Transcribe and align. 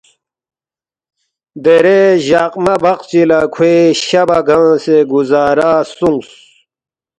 دیرے 1.63 2.01
جقما 2.27 2.75
بقچی 2.83 3.21
لہ 3.29 3.39
کھوے 3.53 3.73
شہ 4.05 4.23
بہ 4.27 4.39
گنگسے 4.47 4.97
گُزارہ 5.11 5.71
سونگس 5.95 6.29